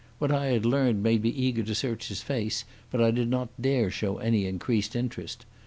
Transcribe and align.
What 0.17 0.31
I 0.31 0.47
had 0.47 0.65
learned 0.65 1.03
made 1.03 1.21
me 1.21 1.29
eager 1.29 1.61
to 1.61 1.75
search 1.75 2.07
his 2.07 2.23
face, 2.23 2.65
but 2.89 2.99
I 3.03 3.11
did 3.11 3.29
not 3.29 3.49
dare 3.61 3.91
show 3.91 4.17
any 4.17 4.47
increased 4.47 4.95
interest. 4.95 5.45